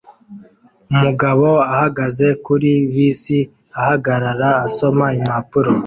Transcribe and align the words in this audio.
Umugabo 0.93 1.47
ahagaze 1.73 2.27
kuri 2.45 2.71
bisi 2.93 3.37
ahagarara 3.79 4.49
asoma 4.65 5.05
impapuro 5.19 5.71